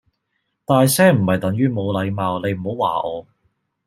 [0.65, 3.27] 大聲唔係等於冇禮貌你唔好話我